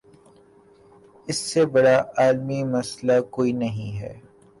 [1.27, 3.91] اس سے بڑا عالمی مسئلہ کوئی نہیں۔